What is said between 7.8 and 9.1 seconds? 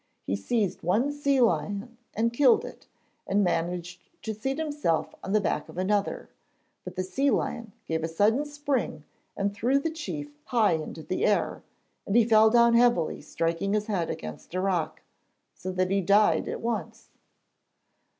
gave a sudden spring